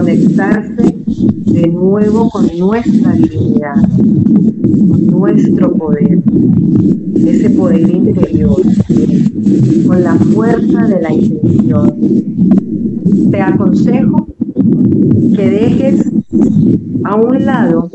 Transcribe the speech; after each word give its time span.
conectarse 0.00 0.96
de 1.44 1.66
nuevo 1.68 2.30
con 2.30 2.46
nuestra 2.58 3.12
divinidad, 3.12 3.74
con 3.74 5.06
nuestro 5.08 5.74
poder, 5.74 6.22
ese 7.26 7.50
poder 7.50 7.90
interior, 7.90 8.62
con 9.86 10.02
la 10.02 10.14
fuerza 10.14 10.86
de 10.86 11.02
la 11.02 11.12
intención. 11.12 11.94
Te 13.30 13.42
aconsejo 13.42 14.26
que 15.36 15.50
dejes 15.50 16.10
a 17.04 17.16
un 17.16 17.44
lado 17.44 17.90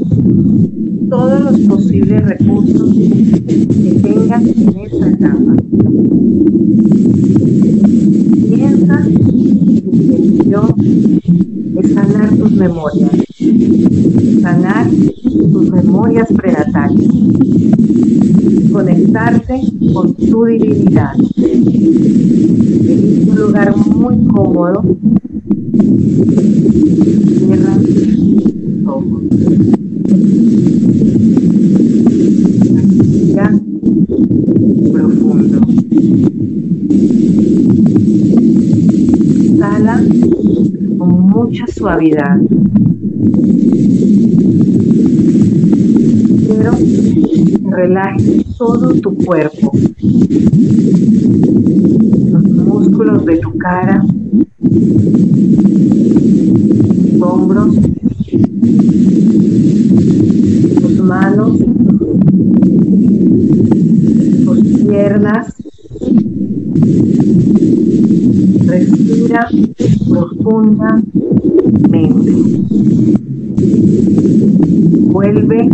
todos 1.10 1.42
los 1.42 1.60
posibles 1.62 2.24
recursos 2.24 2.94
que 2.96 4.00
tengas 4.04 4.44
en 4.44 4.80
esta 4.80 5.10
etapa. 5.10 5.56
Piensa 8.48 9.08
en 9.08 9.16
tu 9.26 9.92
intención 9.92 11.25
sanar 12.16 12.38
tus 12.38 12.52
memorias, 12.52 13.12
sanar 14.42 14.90
tus 14.90 15.70
memorias 15.70 16.28
prenatales, 16.32 17.10
conectarte 18.72 19.62
con 19.94 20.16
tu 20.16 20.46
divinidad. 20.46 21.14
En 21.36 23.30
un 23.30 23.36
lugar 23.36 23.76
muy 23.76 24.16
cómodo, 24.28 24.84
cierra 27.38 27.78
tus 27.80 28.88
ojos. 28.88 29.22
Respira 32.76 33.60
profundo. 34.94 35.60
Exhala 39.44 40.02
con 40.98 41.10
mucha 41.28 41.66
suavidad. 41.86 42.40
Quiero 46.48 46.72
que 46.78 47.60
relajes 47.70 48.58
todo 48.58 48.96
tu 49.02 49.16
cuerpo, 49.18 49.72
los 52.32 52.44
músculos 52.44 53.24
de 53.26 53.38
tu 53.38 53.56
cara, 53.60 54.04
tus 57.12 57.22
hombros, 57.22 57.76
tus 60.82 61.00
manos, 61.04 61.60
tus 64.44 64.60
piernas. 64.88 65.54
Respira 68.66 69.48
profundamente. 70.16 72.34
Vuelve 75.12 75.70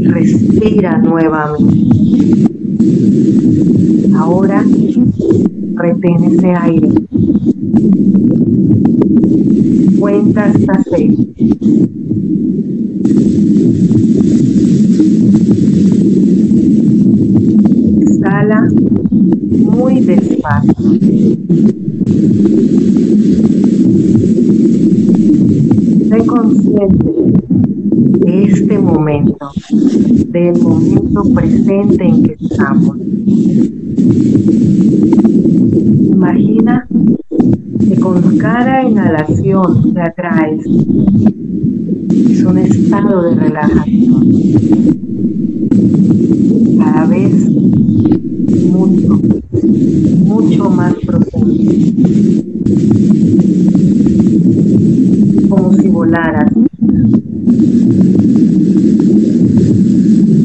y 0.00 0.04
respira 0.04 0.98
nuevamente. 0.98 1.76
Ahora 4.16 4.64
retén 5.74 6.24
ese 6.24 6.52
aire. 6.52 6.88
Cuenta 9.98 10.44
hasta 10.46 10.82
seis. 10.90 11.29
Consciente 26.40 27.12
de 28.24 28.44
este 28.44 28.78
momento, 28.78 29.50
del 30.28 30.58
momento 30.62 31.22
presente 31.34 32.04
en 32.04 32.22
que 32.22 32.36
estamos. 32.40 32.96
Imagina 36.12 36.86
que 37.86 37.96
con 37.96 38.38
cada 38.38 38.88
inhalación 38.88 39.92
que 39.92 40.00
atraes 40.00 40.64
es 42.30 42.42
un 42.44 42.58
estado 42.58 43.22
de 43.22 43.34
relajación. 43.34 44.26
Cada 46.78 47.06
vez 47.06 47.50
mucho, 48.70 49.20
mucho 50.24 50.70
más 50.70 50.94
profundo. 51.06 51.60
Como 55.48 55.72
si 55.74 55.88
volaras. 55.88 56.52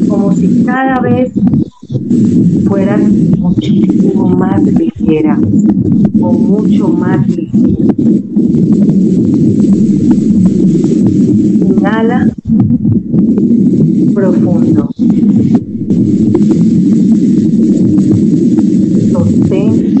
Como 0.08 0.32
si 0.34 0.64
cada 0.64 1.00
vez 1.00 1.32
fueras 2.66 3.00
muchísimo 3.38 4.28
más 4.28 4.62
ligera 4.62 5.38
o 6.20 6.32
mucho 6.32 6.88
más 6.88 7.26
ligera. 7.28 7.94
Inhala 11.68 12.30
profundo. 14.14 14.90
Sostén 19.12 19.96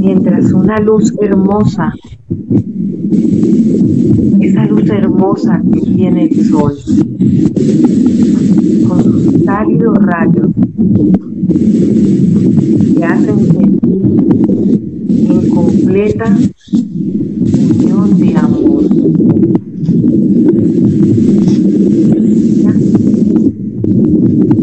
mientras 0.00 0.52
una 0.52 0.78
luz 0.80 1.12
hermosa, 1.20 1.92
esa 4.40 4.64
luz 4.66 4.88
hermosa 5.40 5.62
que 5.72 5.80
tiene 5.80 6.24
el 6.24 6.44
sol, 6.48 6.74
con 8.88 9.02
sus 9.04 9.42
cálidos 9.44 9.98
rayos, 9.98 10.48
te 12.96 13.04
hacen 13.04 13.38
sentir 13.46 13.80
en 15.28 15.50
completa 15.50 16.36
unión 17.52 18.18
de 18.18 18.36
amor. 18.36 18.84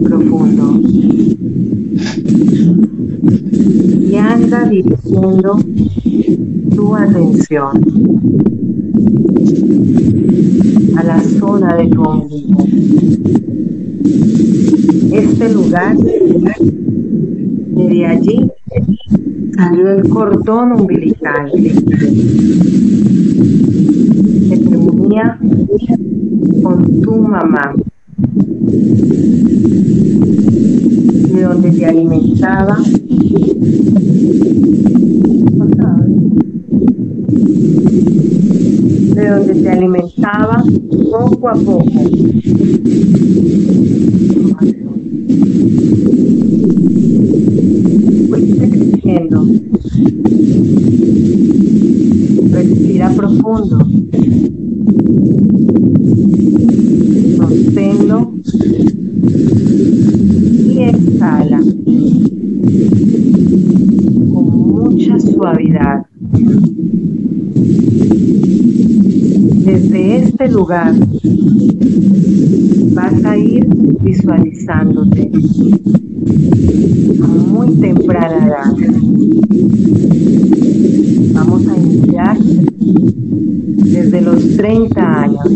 Profundo. 0.04 0.82
Y 4.00 4.16
anda 4.16 4.70
dirigiendo 4.70 5.60
tu 6.76 6.96
atención 6.96 8.18
a 10.98 11.04
la 11.04 11.22
zona 11.22 11.76
de 11.76 11.88
tu 11.90 12.02
ombligo. 12.02 12.66
Este 15.12 15.54
lugar, 15.54 15.96
desde 15.96 18.06
allí 18.06 18.50
salió 19.56 19.92
el 19.92 20.10
cordón 20.10 20.72
umbilical 20.72 21.52
que 24.50 24.58
te 24.58 24.78
unía 24.78 25.38
con 26.64 27.02
tu 27.02 27.18
mamá, 27.18 27.76
de 31.34 31.42
donde 31.44 31.72
te 31.72 31.86
alimentaba 31.86 32.78
de 39.28 39.34
donde 39.34 39.56
te 39.56 39.70
alimentaba 39.70 40.64
poco 41.12 41.50
a 41.50 41.54
poco. 41.54 41.84
Fuiste 48.30 48.70
creciendo. 48.70 49.46
Respira 52.52 53.10
profundo. 53.10 53.88
Sosténlo 57.38 58.32
y 60.70 60.80
exhala 60.84 61.62
con 64.34 64.46
mucha 64.46 65.20
suavidad. 65.20 66.06
Desde 69.68 70.16
este 70.24 70.48
vas 70.68 70.98
a 73.24 73.38
ir 73.38 73.66
visualizándote 74.02 75.32
a 77.24 77.28
muy 77.28 77.72
temprana 77.76 78.48
edad. 78.48 78.76
Vamos 81.34 81.68
a 81.70 81.78
iniciar 81.78 82.38
desde 82.38 84.22
los 84.22 84.58
30 84.58 85.22
años, 85.22 85.48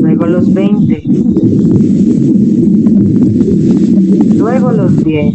luego 0.00 0.26
los 0.26 0.52
20, 0.52 1.02
luego 4.36 4.72
los 4.72 5.04
10. 5.04 5.34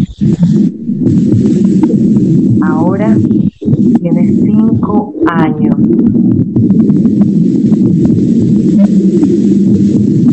Ahora 2.61 3.17
año. 5.27 5.71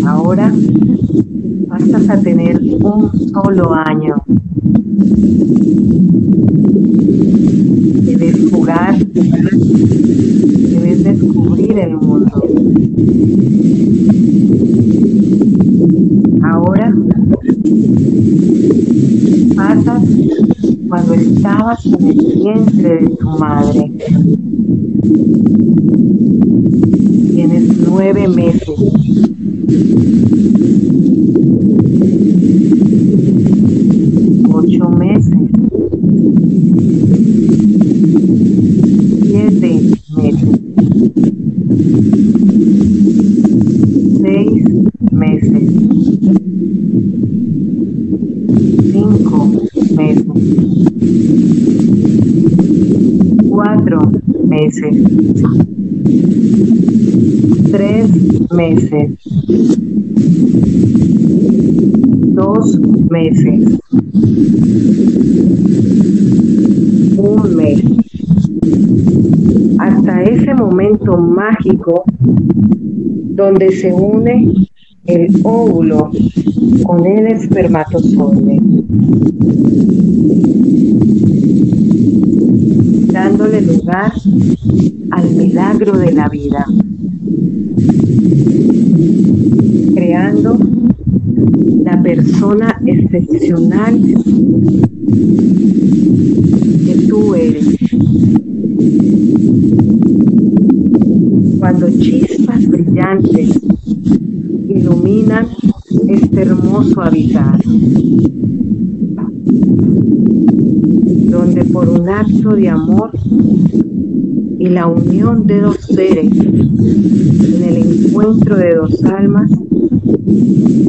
Ahora 0.07 0.53
a 2.09 2.17
tener 2.21 2.59
un 2.81 3.11
solo 3.33 3.75
año. 3.75 4.17
Debes 8.05 8.51
jugar, 8.51 8.99
debes 10.73 11.05
descubrir 11.05 11.79
el 11.79 11.97
mundo. 11.97 12.43
Ahora 16.43 16.95
pasas 19.55 20.03
cuando 20.89 21.15
estabas 21.15 21.85
en 21.85 22.07
el 22.07 22.17
vientre 22.35 23.01
de 23.01 23.09
tu 23.17 23.29
madre. 23.39 23.93
Tienes 27.35 27.65
nueve 27.87 28.29
meses. 28.29 28.69
Ocho 34.51 34.89
meses. 34.91 35.35
Siete 39.23 39.81
meses. 40.17 40.61
Seis 44.21 44.65
meses. 45.13 45.67
Cinco 48.93 49.39
meses. 49.97 50.25
Cuatro 53.49 53.99
meses. 54.49 54.95
Tres 57.71 58.09
meses. 58.59 59.11
Dos 62.35 62.79
meses. 63.09 63.79
Un 67.17 67.57
mes. 67.57 67.83
Hasta 69.79 70.23
ese 70.25 70.55
momento 70.55 71.17
mágico 71.17 72.05
donde 73.41 73.71
se 73.71 73.93
une 73.93 74.53
el 75.07 75.29
óvulo 75.45 76.11
con 76.83 77.07
el 77.07 77.29
espermatozoide, 77.29 78.59
dándole 83.13 83.61
lugar 83.63 84.13
al 85.13 85.31
milagro 85.31 85.97
de 85.97 86.13
la 86.13 86.29
vida, 86.29 86.67
creando 89.95 90.59
la 91.85 92.03
persona 92.03 92.81
excepcional 92.87 94.01
que 96.85 96.95
tú 97.09 97.35
eres. 97.35 97.67
Cuando 101.59 101.91
chispas 101.91 102.67
brillantes 102.69 103.61
iluminan 104.69 105.49
este 106.09 106.43
hermoso 106.43 107.03
habitar, 107.03 107.61
donde 111.31 111.65
por 111.73 111.89
un 111.89 112.09
acto 112.09 112.55
de 112.55 112.69
amor 112.69 113.11
la 114.69 114.87
unión 114.87 115.47
de 115.47 115.61
dos 115.61 115.77
seres 115.81 116.31
en 116.37 117.63
el 117.63 117.77
encuentro 117.77 118.57
de 118.57 118.75
dos 118.75 119.05
almas, 119.05 119.51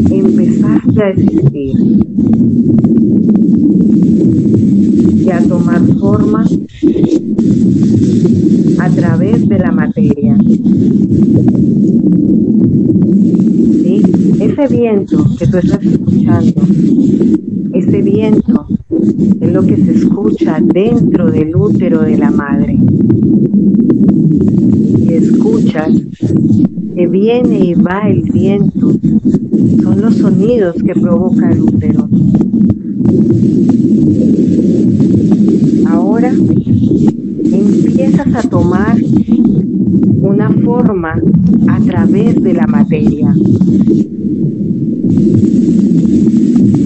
empezaste 0.09 1.03
a 1.03 1.09
existir 1.09 1.77
y 5.15 5.29
a 5.31 5.39
tomar 5.47 5.81
forma 5.99 6.45
a 8.79 8.89
través 8.89 9.47
de 9.47 9.59
la 9.59 9.71
materia. 9.71 10.37
Ese 14.39 14.67
viento 14.73 15.25
que 15.37 15.47
tú 15.47 15.57
estás 15.57 15.85
escuchando, 15.85 16.61
ese 17.73 18.01
viento 18.01 18.67
es 19.41 19.53
lo 19.53 19.65
que 19.65 19.77
se 19.77 19.91
escucha 19.91 20.59
dentro 20.61 21.31
del 21.31 21.55
útero 21.55 22.01
de 22.01 22.17
la 22.17 22.31
madre. 22.31 22.77
Y 25.07 25.13
escuchas 25.13 25.93
que 26.95 27.07
viene 27.07 27.59
y 27.59 27.73
va 27.73 28.09
el 28.09 28.23
viento, 28.23 28.93
son 29.81 30.01
los 30.01 30.15
sonidos 30.15 30.75
que 30.83 30.93
provoca 30.93 31.49
el 31.51 31.61
útero. 31.61 32.09
Ahora 35.87 36.33
empiezas 37.51 38.35
a 38.35 38.41
tomar 38.49 38.97
una 40.21 40.49
forma 40.49 41.21
a 41.67 41.79
través 41.81 42.41
de 42.41 42.53
la 42.53 42.67
materia. 42.67 43.33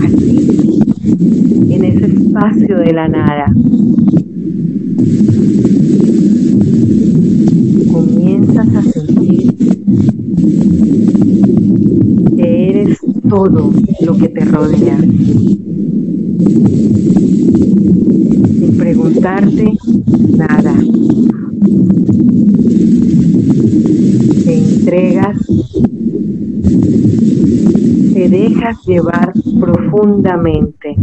Así, 0.04 0.80
en 1.70 1.84
ese 1.84 2.06
espacio 2.44 2.78
de 2.78 2.94
la 2.94 3.08
nada. 3.08 3.46
Comienzas 7.92 8.68
a 8.76 8.84
sentir 8.84 9.54
que 12.36 12.70
eres 12.70 13.00
todo 13.30 13.72
lo 14.02 14.18
que 14.18 14.28
te 14.28 14.46
rodea. 14.46 14.98
Sin 18.60 18.78
preguntarte 18.78 19.78
nada. 20.38 20.76
Te 24.44 24.58
entregas, 24.58 25.38
te 28.14 28.30
dejas 28.30 28.78
llevar 28.86 29.34
profundamente, 29.60 30.96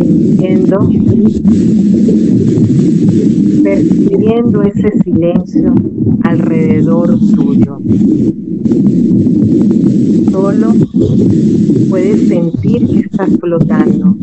sintiendo, 0.00 0.88
ese 4.30 4.96
silencio 5.02 5.74
alrededor 6.22 7.18
tuyo. 7.34 7.78
Solo 10.30 10.72
puedes 11.88 12.28
sentir 12.28 12.86
que 12.86 12.98
estás 13.00 13.30
flotando. 13.40 14.16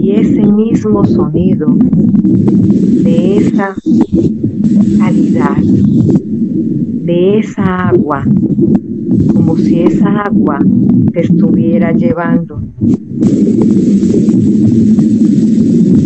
Y 0.00 0.12
ese 0.12 0.42
mismo 0.46 1.04
sonido 1.04 1.76
de 3.04 3.36
esa 3.36 3.74
calidad, 4.98 5.56
de 5.58 7.38
esa 7.40 7.88
agua, 7.88 8.24
como 9.34 9.56
si 9.58 9.80
esa 9.80 10.22
agua 10.22 10.58
te 11.12 11.20
estuviera 11.20 11.92
llevando. 11.92 12.58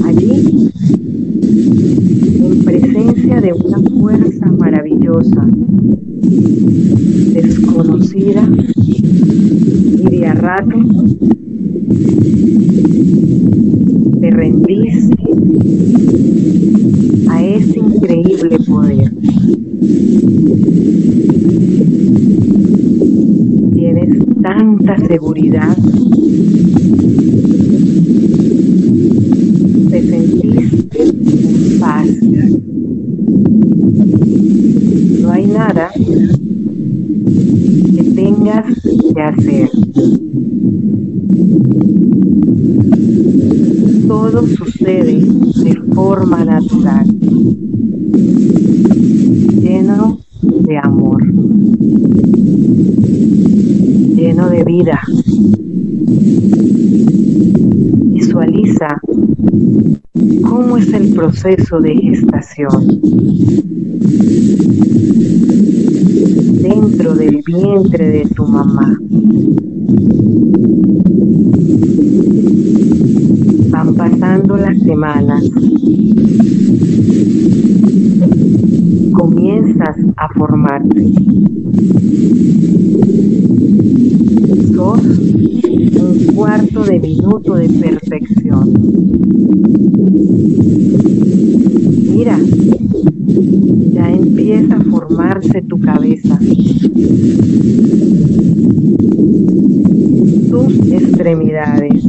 Allí, 0.04 0.70
en 2.44 2.64
presencia 2.64 3.40
una 3.54 3.78
fuerza 3.78 4.46
maravillosa, 4.58 5.46
desconocida 7.34 8.48
y 9.98 10.04
de 10.04 10.26
a 10.26 10.34
rato 10.34 10.76
te 14.20 14.30
rendiste 14.30 15.16
a 17.28 17.44
ese 17.44 17.78
increíble 17.78 18.58
poder. 18.66 19.12
Tienes 23.74 24.18
tanta 24.42 24.96
seguridad. 25.06 25.76
Te 29.90 30.02
sentiste 30.02 31.02
en 31.02 31.80
paz. 31.80 32.08
No 35.20 35.30
hay 35.30 35.46
nada 35.46 35.90
que 37.94 38.02
tengas 38.14 38.66
que 39.14 39.22
hacer. 39.22 39.70
Todo 44.08 44.46
sucede 44.46 45.24
de 45.64 45.74
forma 45.94 46.44
natural, 46.44 47.06
lleno 49.60 50.18
de 50.42 50.76
amor, 50.78 51.24
lleno 54.16 54.50
de 54.50 54.64
vida. 54.64 55.00
Visualiza 58.10 59.00
¿Cómo 60.42 60.76
es 60.76 60.92
el 60.92 61.14
proceso 61.42 61.80
de 61.80 61.96
gestación? 61.96 63.00
Dentro 66.62 67.14
del 67.16 67.42
vientre 67.44 68.08
de 68.10 68.24
tu 68.26 68.46
mamá. 68.46 68.96
Van 73.70 73.94
pasando 73.94 74.56
las 74.56 74.78
semanas. 74.82 75.44
Comienzas 79.12 79.96
a 80.16 80.28
formarte. 80.34 81.12
Sos 84.74 85.04
un 85.04 86.34
cuarto 86.36 86.84
de 86.84 87.00
minuto 87.00 87.54
de 87.54 87.68
perfección. 87.68 89.21
Mira, 92.24 92.38
ya 93.94 94.12
empieza 94.12 94.76
a 94.76 94.84
formarse 94.84 95.60
tu 95.62 95.80
cabeza. 95.80 96.38
Tus 100.48 100.92
extremidades. 100.92 102.04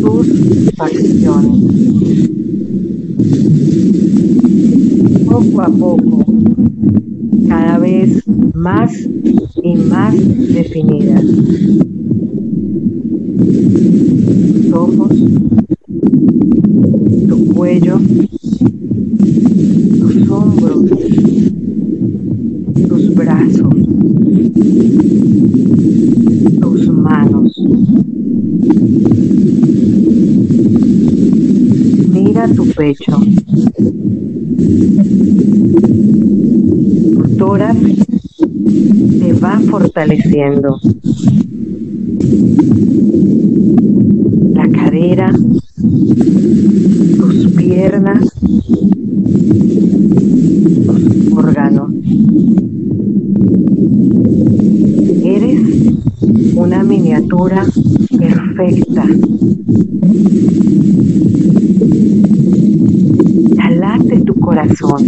Tus 0.00 0.26
facciones. 0.76 2.30
Poco 5.26 5.60
a 5.60 5.68
poco, 5.68 6.24
cada 7.48 7.78
vez 7.78 8.22
más 8.54 8.92
y 9.60 9.74
más 9.74 10.14
definidas. 10.54 11.24
Tus 14.54 14.72
ojos, 14.72 15.16
tu 17.28 17.46
cuello, 17.54 17.98
tus 20.00 20.30
hombros, 20.30 20.90
tus 22.88 23.14
brazos, 23.14 23.74
tus 26.60 26.88
manos. 26.88 27.64
Mira 32.12 32.48
tu 32.48 32.64
pecho. 32.66 33.18
Tórax 37.54 37.78
se 39.20 39.32
va 39.34 39.60
fortaleciendo. 39.70 40.80
La 44.54 44.68
cadera, 44.70 45.32
tus 47.16 47.46
piernas, 47.56 48.24
tus 50.84 51.32
órganos. 51.32 51.92
Eres 55.22 55.60
una 56.56 56.82
miniatura 56.82 57.64
perfecta. 58.18 59.06
Late 63.74 64.20
tu 64.20 64.34
corazón. 64.36 65.02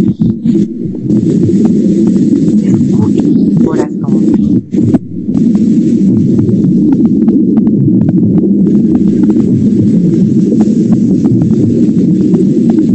Escucha 2.63 3.23
tu 3.23 3.65
corazón. 3.65 4.23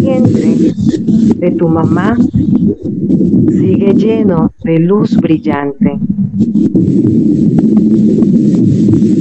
El 0.02 0.24
vientre 0.24 0.74
de 1.38 1.50
tu 1.52 1.68
mamá 1.68 2.18
sigue 3.48 3.94
lleno 3.94 4.52
de 4.62 4.78
luz 4.78 5.16
brillante. 5.32 5.98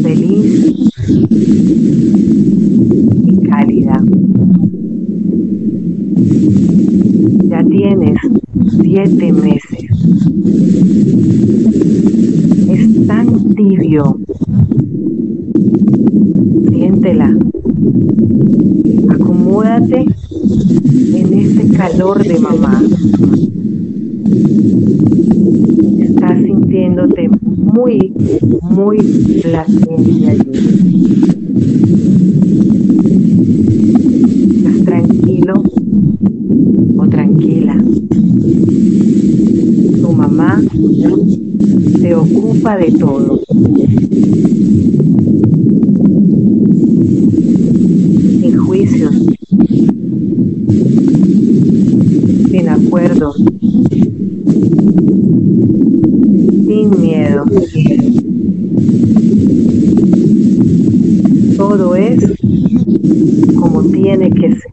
Feliz 0.04 0.76
y 3.26 3.48
cálida. 3.48 4.04
Ya 7.48 7.64
tienes 7.64 8.18
siete 8.82 9.32
meses. 9.32 9.86
Es 12.70 13.08
tan 13.08 13.56
tibio. 13.56 14.18
Siéntela. 16.72 17.38
Acomódate 19.10 20.06
en 21.14 21.34
ese 21.34 21.70
calor 21.78 22.22
de 22.22 22.40
mamá. 22.40 22.82
Estás 26.22 26.38
sintiéndote 26.44 27.30
muy, 27.82 28.14
muy 28.62 28.98
placiente 29.42 30.30
allí. 30.30 30.72
Estás 34.58 34.86
tranquilo 34.86 35.54
o 36.98 37.08
tranquila. 37.08 37.84
Tu 40.00 40.12
mamá 40.14 40.62
se 42.00 42.16
ocupa 42.16 42.78
de 42.78 42.92
todo. 42.92 43.42
Sin 48.42 48.58
juicios, 48.58 49.16
sin 52.52 52.70
acuerdos, 52.70 53.44
sin 56.68 57.02
miedo. 57.02 57.44
Todo 61.58 61.96
es 61.96 62.20
como 63.56 63.84
tiene 63.84 64.30
que 64.32 64.52
ser. 64.52 64.72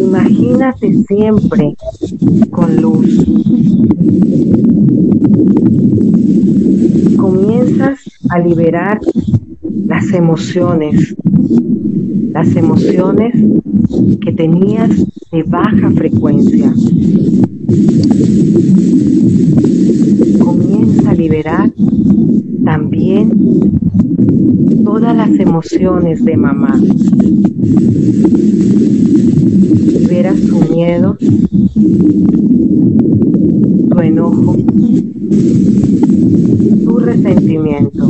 Imagínate 0.00 0.92
con 2.50 2.76
luz. 2.80 3.24
Comienzas 7.16 8.00
a 8.30 8.38
liberar 8.38 9.00
las 9.86 10.12
emociones, 10.12 11.14
las 12.32 12.54
emociones 12.56 13.34
que 14.20 14.32
tenías 14.32 14.90
de 15.32 15.42
baja 15.44 15.90
frecuencia. 15.90 16.72
Comienza 20.38 21.10
a 21.10 21.14
liberar 21.14 21.72
también 22.64 23.30
todas 24.84 25.16
las 25.16 25.30
emociones 25.38 26.24
de 26.24 26.36
mamá. 26.36 26.80
Liberas 29.86 30.40
tu 30.40 30.60
miedo, 30.72 31.16
tu 33.90 33.98
enojo, 34.00 34.56
tu 36.84 36.98
resentimiento. 36.98 38.08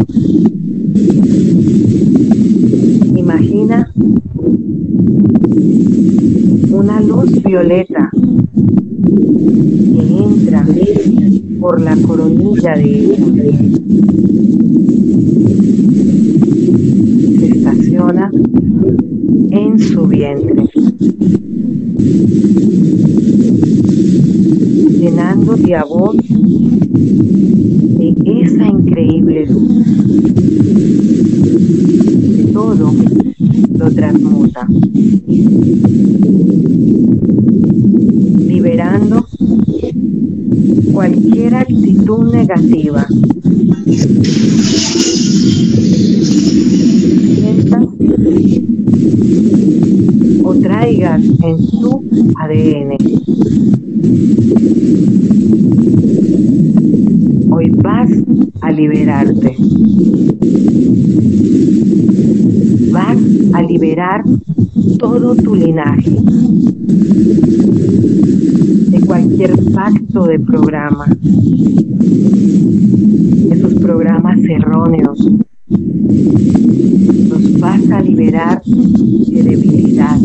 Imagina 3.17 3.93
una 6.71 7.01
luz 7.01 7.43
violeta 7.43 8.11
que 9.93 10.19
entra 10.23 10.63
la 11.79 11.97
coronilla 11.97 12.75
de 12.75 13.05
ella. 13.05 13.35
Se 17.39 17.47
estaciona 17.47 18.31
en 19.51 19.79
su 19.79 20.07
vientre, 20.07 20.69
llenándote 24.99 25.75
a 25.75 25.85
vos 25.85 26.17
de 27.99 28.15
esa 28.43 28.67
increíble 28.67 29.47
luz. 29.47 29.85
Todo 32.53 32.93
lo 33.79 33.91
transmuta, 33.91 34.67
liberando 38.47 39.27
cualquier 40.97 41.55
actitud 41.55 42.33
negativa. 42.57 43.07
Sientas 47.35 47.85
o 50.43 50.55
traigas 50.55 51.23
en 51.23 51.57
tu 51.81 52.05
ADN. 52.41 52.97
Hoy 57.51 57.71
vas 57.83 58.11
a 58.63 58.73
liberarte. 58.73 59.57
Vas 62.91 63.19
a 63.53 63.63
liberar 63.63 64.25
todo 64.99 65.35
tu 65.37 65.55
linaje 65.55 66.17
de 68.91 69.01
cualquier 69.01 69.57
de 70.25 70.39
programa, 70.39 71.05
esos 73.51 73.75
programas 73.75 74.39
erróneos. 74.39 75.31
Los 77.29 77.61
vas 77.61 77.91
a 77.91 78.01
liberar 78.01 78.63
de 78.65 79.43
debilidad. 79.43 80.19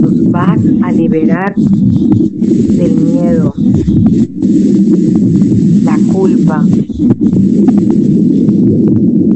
Los 0.00 0.30
vas 0.30 0.60
a 0.82 0.92
liberar 0.92 1.54
del 1.56 2.94
miedo, 2.94 3.52
la 5.82 5.98
culpa, 6.12 6.64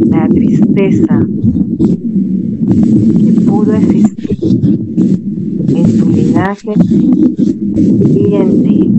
la 0.07 0.29
tristeza 0.29 1.21
que 3.17 3.33
pudo 3.41 3.73
existir 3.73 4.79
en 5.69 5.99
y 6.65 8.35
en 8.35 8.63
ti. 8.63 8.91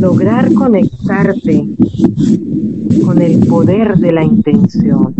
Lograr 0.00 0.52
conectarte 0.52 1.66
con 3.04 3.20
el 3.20 3.38
poder 3.46 3.96
de 3.98 4.12
la 4.12 4.24
intención. 4.24 5.14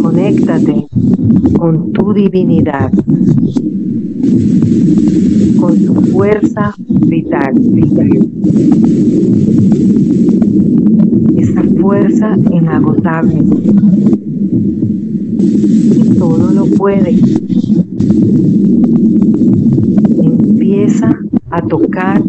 Conéctate 0.00 0.86
con 1.58 1.92
tu 1.92 2.14
divinidad, 2.14 2.90
con 5.60 5.84
tu 5.84 5.94
fuerza 6.12 6.74
vital, 7.06 7.52
esa 11.36 11.62
fuerza 11.80 12.36
inagotable 12.50 13.42
puede. 16.80 17.10
Empieza 20.24 21.10
a 21.50 21.60
tocar 21.60 22.22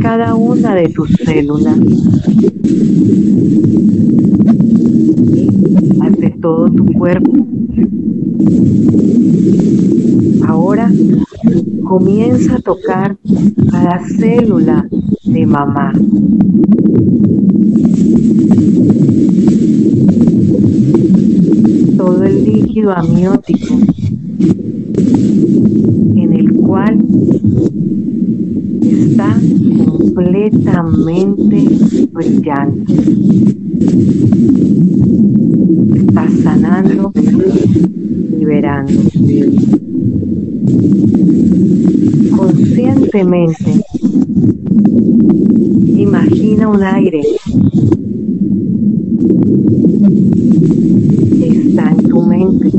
cada 0.00 0.34
una 0.34 0.74
de 0.74 0.88
tus 0.88 1.08
células. 1.24 1.78
Hace 6.00 6.30
todo 6.42 6.68
tu 6.68 6.84
cuerpo. 6.94 7.32
Ahora 10.48 10.90
comienza 11.84 12.56
a 12.56 12.62
tocar 12.62 13.16
cada 13.70 14.00
célula 14.18 14.88
de 15.22 15.46
mamá. 15.46 15.92
Todo 22.06 22.22
el 22.22 22.44
líquido 22.44 22.92
amniótico 22.92 23.74
en 26.14 26.32
el 26.32 26.52
cual 26.52 27.04
está 28.80 29.36
completamente 29.84 31.68
brillante. 32.12 32.94
Está 35.96 36.30
sanando, 36.44 37.12
liberando. 38.38 38.92
Conscientemente, 42.36 43.84
imagina 45.96 46.68
un 46.68 46.82
aire 46.84 47.22
que 51.38 51.48
está 51.48 51.90
en 51.90 51.96
tu 52.08 52.22
mente. 52.22 52.70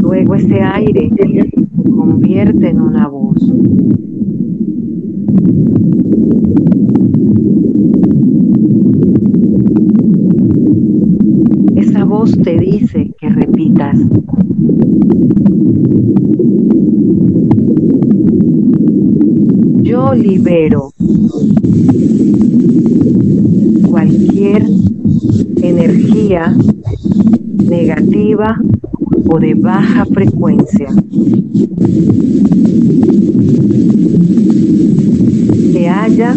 Luego 0.00 0.34
ese 0.34 0.60
aire 0.60 1.10
se 1.16 1.66
convierte 1.90 2.68
en 2.70 2.80
una 2.80 3.08
voz. 3.08 3.36
Esa 11.76 12.04
voz 12.04 12.32
te 12.38 12.58
dice 12.58 13.10
que 13.18 13.28
repitas. 13.28 13.98
Yo 19.82 20.14
libero 20.14 20.92
cualquier 23.94 24.66
energía 25.62 26.56
negativa 27.64 28.58
o 29.26 29.38
de 29.38 29.54
baja 29.54 30.04
frecuencia 30.06 30.88
que 35.72 35.88
haya 35.88 36.34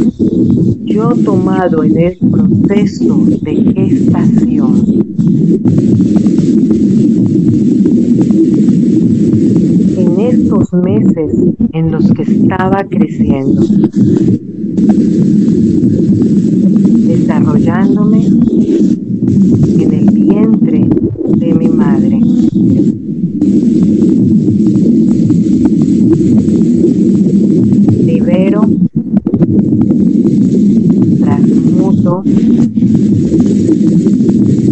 yo 0.86 1.10
tomado 1.24 1.84
en 1.84 1.98
el 1.98 2.18
proceso 2.18 3.26
de 3.42 3.56
gestación. 3.76 5.04
En 9.98 10.20
estos 10.20 10.74
meses 10.74 11.34
en 11.74 11.92
los 11.92 12.12
que 12.12 12.24
estaba 12.24 12.84
creciendo, 12.90 13.62
desarrollándome 17.08 18.26
en 19.80 19.94
el 19.94 20.12
vientre 20.12 20.88
de 21.38 21.54
mi 21.54 21.70
madre. 21.70 22.20
Libero, 28.06 28.62
transmuto, 31.20 32.24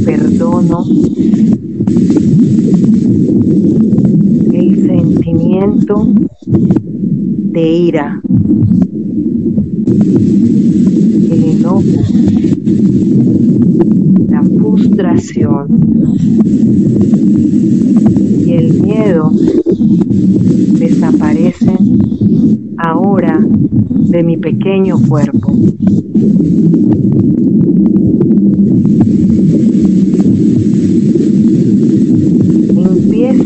perdono 0.06 0.86
el 4.54 4.88
sentimiento 4.88 6.08
de 7.51 7.78
ira, 7.78 8.21
el 11.32 11.43
enojo, 11.43 11.84
la 14.30 14.41
frustración 14.43 15.67
y 18.45 18.51
el 18.54 18.82
miedo 18.82 19.32
desaparecen 20.80 22.75
ahora 22.78 23.45
de 24.10 24.23
mi 24.23 24.38
pequeño 24.38 24.97
cuerpo. 25.08 25.54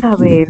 Ver 0.01 0.49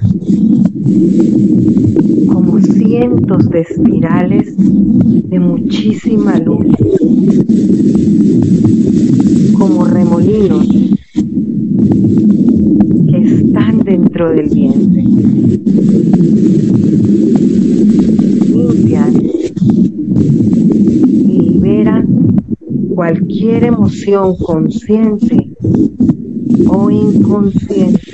como 2.32 2.62
cientos 2.62 3.50
de 3.50 3.62
espirales 3.62 4.56
de 4.58 5.40
muchísima 5.40 6.38
luz, 6.38 6.68
como 9.58 9.86
remolinos 9.86 10.68
que 13.10 13.18
están 13.18 13.80
dentro 13.84 14.32
del 14.32 14.50
vientre. 14.50 15.04
Limpian 18.54 19.14
y 21.28 21.42
liberan 21.42 22.08
cualquier 22.94 23.64
emoción 23.66 24.36
consciente 24.38 25.54
o 26.68 26.90
inconsciente 26.92 28.12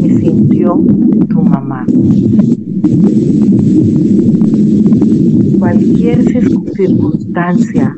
que 0.00 0.18
sintió 0.18 0.76
Cualquier 5.58 6.24
circunstancia 6.76 7.96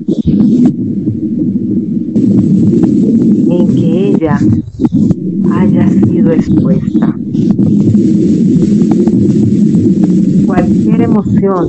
en 3.51 3.67
que 3.75 4.09
ella 4.09 4.39
haya 5.53 5.89
sido 5.89 6.33
expuesta. 6.33 7.15
Cualquier 10.47 11.03
emoción 11.03 11.69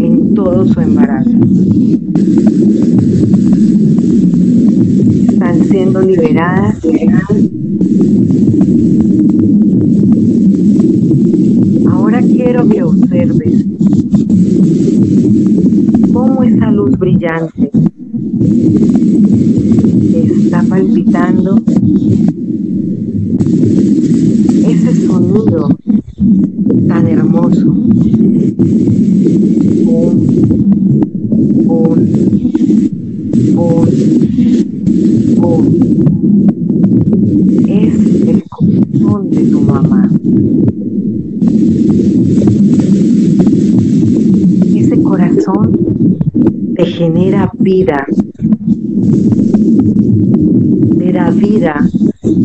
en 0.00 0.34
todo 0.34 0.66
su 0.68 0.80
embarazo. 0.80 1.30
Está 5.28 5.52
están 5.52 5.64
siendo 5.68 6.00
liberadas. 6.02 6.76
Ahora 11.90 12.20
quiero 12.22 12.68
que 12.68 12.82
observes 12.82 13.64
cómo 16.12 16.42
esa 16.42 16.70
luz 16.70 16.98
brillante 16.98 17.70
está 20.14 20.62
palpitando 20.68 21.62
ese 24.68 25.06
sonido 25.06 25.68
tan 26.86 27.06
hermoso. 27.06 27.70
Un, 29.86 30.26
un, 31.68 31.98
un, 33.56 33.88
un. 35.42 35.64
Es 37.68 37.94
el 38.28 38.42
corazón 38.48 39.30
de 39.30 39.42
tu 39.44 39.60
mamá. 39.60 40.10
Ese 44.74 45.02
corazón 45.02 45.72
te 46.76 46.86
genera 46.86 47.52
vida. 47.82 48.06
Te 50.98 51.12
da 51.12 51.30
vida 51.30 51.74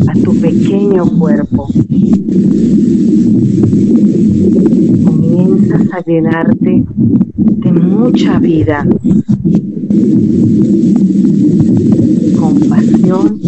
a 0.08 0.12
tu 0.24 0.34
pequeño 0.40 1.06
cuerpo. 1.18 1.68
Comienzas 5.04 5.92
a 5.92 6.00
llenarte 6.04 6.84
de 7.36 7.72
mucha 7.72 8.38
vida, 8.40 8.86
compasión 12.38 13.40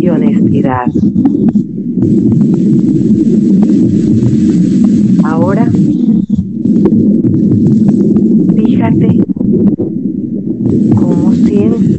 y 0.00 0.08
honestidad. 0.08 0.86
Ahora, 5.24 5.68
fíjate 8.86 9.08
cómo 10.94 11.32
sientes 11.32 11.98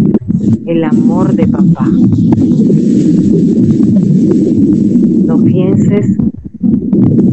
el 0.65 0.83
amor 0.83 1.35
de 1.35 1.47
papá. 1.47 1.89
No 5.25 5.37
pienses 5.43 6.17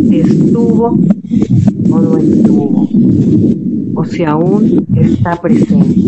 si 0.08 0.20
estuvo 0.20 0.98
o 1.90 2.00
no 2.00 2.18
estuvo, 2.18 2.88
o 3.94 4.03
si 4.14 4.22
aún 4.22 4.86
está 4.94 5.40
presente. 5.40 6.00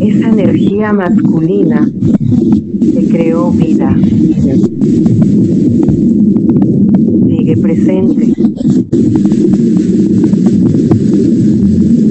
Esa 0.00 0.28
energía 0.28 0.92
masculina 0.92 1.90
te 2.94 3.06
creó 3.08 3.50
vida. 3.50 3.96
Sigue 7.26 7.56
presente. 7.56 8.32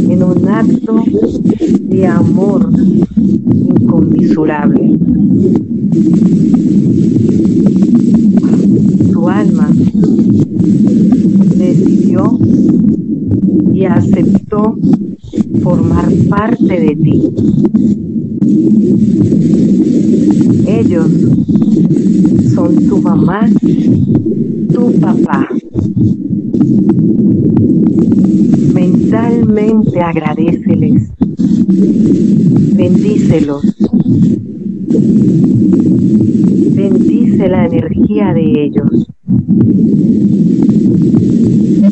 En 0.10 0.24
un 0.24 0.48
acto 0.50 1.04
de 1.90 2.06
amor 2.06 2.70
inconmensurable. 3.80 5.00
Tu 9.14 9.30
alma 9.30 9.70
decidió 11.58 12.38
y 13.74 13.85
aceptó 13.95 14.77
formar 15.62 16.12
parte 16.29 16.79
de 16.79 16.95
ti. 16.95 17.21
Ellos 20.67 21.10
son 22.53 22.75
tu 22.88 23.01
mamá, 23.01 23.49
tu 24.73 24.91
papá. 24.99 25.47
Mentalmente 28.73 30.01
agradeceles, 30.01 31.10
bendícelos, 32.75 33.63
bendice 36.75 37.47
la 37.47 37.65
energía 37.65 38.34
de 38.34 38.65
ellos. 38.65 39.08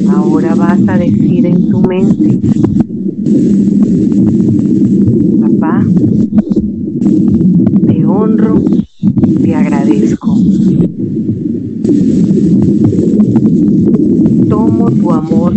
Ahora 0.09 0.55
vas 0.55 0.79
a 0.87 0.97
decir 0.97 1.45
en 1.45 1.69
tu 1.69 1.81
mente, 1.81 2.39
papá, 5.41 5.85
te 7.87 8.05
honro, 8.05 8.61
te 9.41 9.55
agradezco. 9.55 10.37
Tomo 14.49 14.91
tu 14.91 15.11
amor 15.11 15.53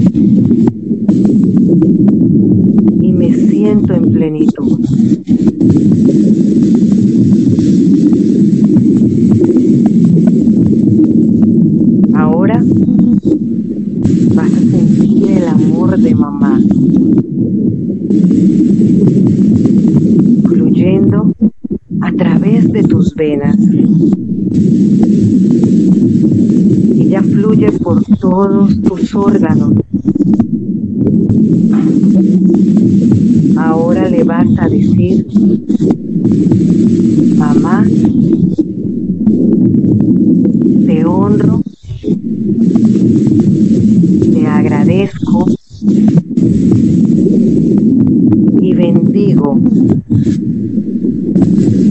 y 3.01 3.13
me 3.13 3.35
siento 3.35 3.95
en 3.95 4.13
plenitud. 4.13 4.81
Ahora 12.15 12.63
vas 14.35 14.53
a 14.53 14.59
sentir 14.59 15.31
el 15.31 15.49
amor 15.49 15.99
de 15.99 16.15
mamá 16.15 16.61
fluyendo 20.45 21.33
a 22.01 22.13
través 22.13 22.71
de 22.73 22.83
tus 22.83 23.15
venas. 23.15 23.57
Ella 26.99 27.23
fluye 27.23 27.73
por 27.73 28.05
todos 28.47 28.81
tus 28.81 29.15
órganos. 29.17 29.73
Ahora 33.57 34.09
le 34.09 34.23
vas 34.23 34.47
a 34.59 34.69
decir, 34.69 35.27
mamá, 37.37 37.85
te 40.87 41.05
honro, 41.05 41.61
te 44.33 44.47
agradezco 44.47 45.47
y 48.61 48.75
bendigo 48.75 49.59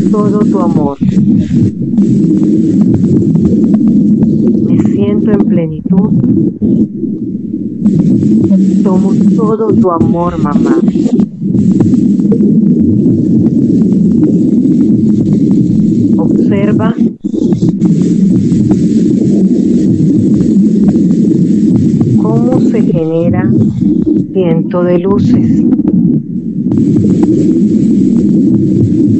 todo 0.10 0.40
tu 0.40 0.60
amor. 0.60 0.98
Me 4.66 4.80
siento 4.92 5.32
en 5.32 5.46
plenitud. 5.46 6.10
Tomo 8.84 9.14
todo 9.36 9.68
tu 9.86 9.92
amor, 9.92 10.36
mamá. 10.40 10.80
Observa 16.18 16.96
cómo 22.20 22.62
se 22.62 22.82
genera 22.82 23.48
viento 24.32 24.84
de 24.84 24.98
luces 24.98 25.60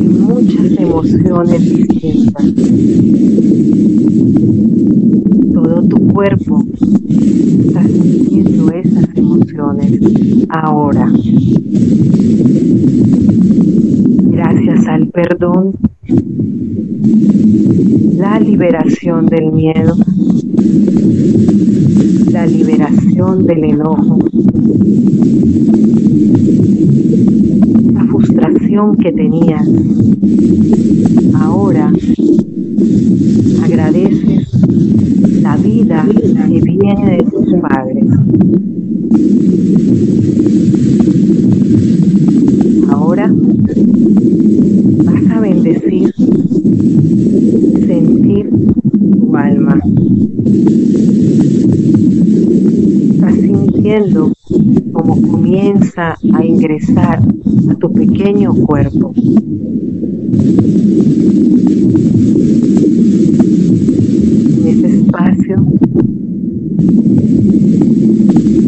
y 0.02 0.08
muchas 0.08 0.80
emociones 0.80 1.62
distintas. 1.62 2.46
Todo 5.54 5.84
tu 5.84 6.08
cuerpo 6.08 6.65
está 7.68 7.84
sintiendo 7.88 8.72
esas 8.72 9.08
emociones 9.16 10.00
ahora. 10.50 11.12
Gracias 14.32 14.88
al 14.88 15.08
perdón, 15.08 15.74
la 18.18 18.40
liberación 18.40 19.26
del 19.26 19.52
miedo, 19.52 19.96
la 22.32 22.46
liberación 22.46 23.46
del 23.46 23.64
enojo, 23.64 24.20
la 27.94 28.04
frustración 28.06 28.96
que 28.98 29.12
tenías. 29.12 29.68
Ahora 31.34 31.92
agradeces 33.64 34.45
que 36.08 36.62
viene 36.62 37.18
de 37.18 37.24
tus 37.24 37.54
padres. 37.62 38.06
Ahora 42.90 43.34
vas 45.06 45.32
a 45.32 45.40
bendecir, 45.40 46.14
sentir 47.88 48.50
tu 48.50 49.36
alma. 49.36 49.80
Estás 53.14 53.36
sintiendo 53.36 54.32
como 54.94 55.16
a 56.34 56.46
ingresar 56.46 57.22
a 57.70 57.76
tu 57.76 57.92
pequeño 57.94 58.54
cuerpo. 58.54 59.14
En 64.58 64.68
ese 64.68 64.88
espacio, 64.98 65.56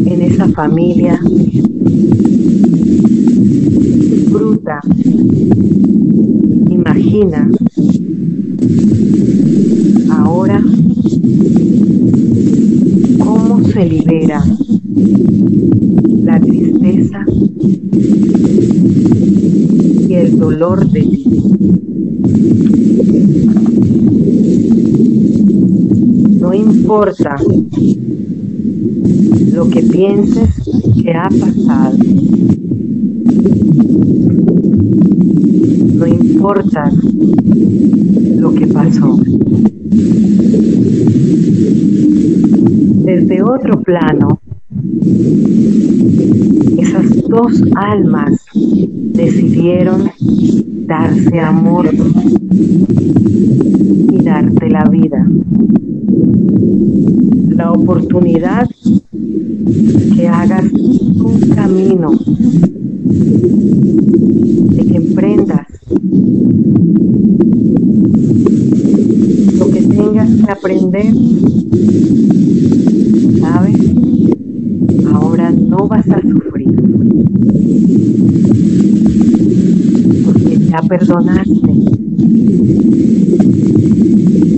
en 0.06 0.22
esa 0.22 0.47
familia, 0.58 1.20
disfruta, 4.10 4.80
imagina. 6.68 7.48
Ahora 10.10 10.60
cómo 13.20 13.62
se 13.68 13.84
libera 13.86 14.42
la 16.24 16.40
tristeza 16.40 17.24
y 20.08 20.12
el 20.12 20.40
dolor 20.40 20.90
de 20.90 21.02
ti. 21.02 21.24
No 26.40 26.52
importa 26.52 27.36
lo 29.58 29.68
que 29.70 29.82
pienses 29.82 30.50
que 31.02 31.12
ha 31.12 31.28
pasado. 31.28 31.98
No 35.94 36.06
importa 36.06 36.88
lo 38.36 38.54
que 38.54 38.68
pasó. 38.68 39.20
Desde 43.04 43.42
otro 43.42 43.80
plano, 43.82 44.38
esas 46.78 47.28
dos 47.28 47.60
almas 47.74 48.40
decidieron 48.54 50.08
darse 50.86 51.40
amor 51.40 51.90
y 54.12 54.22
darte 54.22 54.70
la 54.70 54.84
vida. 54.84 55.26
La 57.48 57.72
oportunidad 57.72 58.68
que 60.18 60.26
hagas 60.26 60.64
un 60.72 61.40
camino, 61.54 62.10
de 64.74 64.84
que 64.84 64.96
emprendas 64.96 65.66
lo 69.58 69.70
que 69.70 69.82
tengas 69.82 70.28
que 70.28 70.50
aprender, 70.50 71.14
¿sabes? 73.40 73.76
Ahora 75.12 75.52
no 75.52 75.86
vas 75.86 76.08
a 76.10 76.20
sufrir, 76.20 76.68
perdonaste. 81.08 81.72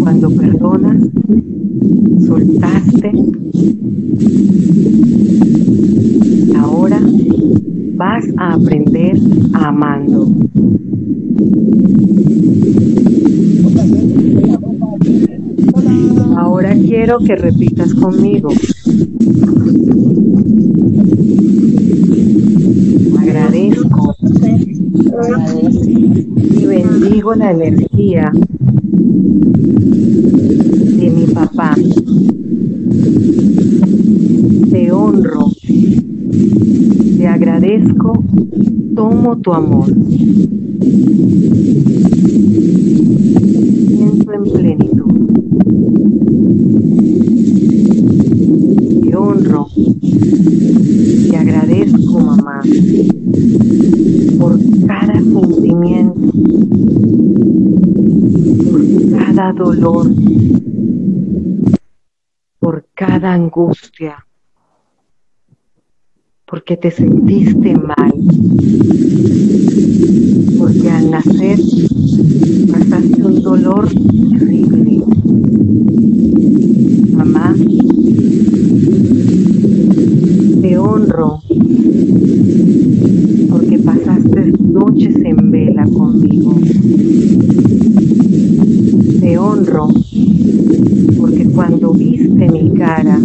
Cuando 0.01 0.31
perdonas, 0.31 1.07
soltaste, 2.27 3.13
ahora 6.59 7.01
vas 7.95 8.25
a 8.37 8.55
aprender 8.55 9.17
amando. 9.53 10.35
Ahora 16.37 16.75
quiero 16.75 17.19
que 17.21 17.37
repitas 17.37 17.95
conmigo. 17.95 18.51
Agradezco 23.21 24.17
y 26.61 27.10
bendigo 27.21 27.35
la 27.35 27.51
energía 27.51 28.33
de 30.97 31.11
mi 31.11 31.27
papá. 31.35 31.75
Te 34.71 34.91
honro, 34.91 35.51
te 37.19 37.27
agradezco, 37.27 38.25
tomo 38.95 39.37
tu 39.39 39.53
amor. 39.53 39.93
Siento 43.89 44.33
en 44.33 44.43
plenitud. 44.43 45.11
Te 49.03 49.17
honro, 49.17 49.67
te 51.31 51.37
agradezco, 51.37 52.21
mamá, 52.21 52.63
por 54.39 54.59
cada 54.87 55.15
sentimiento, 55.15 56.33
por 58.71 58.83
cada 59.11 59.53
dolor, 59.53 60.11
por 62.59 62.85
cada 62.95 63.35
angustia, 63.51 64.25
porque 66.47 66.77
te 66.77 66.89
sentiste 66.93 67.75
mal, 67.75 68.13
porque 70.57 70.89
al 70.89 71.11
nacer 71.11 71.59
pasaste 72.71 73.25
un 73.25 73.43
dolor 73.43 73.89
terrible. 73.89 75.03
Mamá, 77.13 77.57
te 80.63 80.79
honro 80.79 81.43
porque 83.51 83.79
pasaste 83.79 84.53
noches 84.63 85.17
en 85.25 85.51
vela 85.51 85.85
conmigo. 85.87 86.55
Te 89.21 89.39
honro 89.39 89.89
porque 91.21 91.45
cuando 91.55 91.93
viste 91.93 92.49
mi 92.51 92.71
cara, 92.97 93.21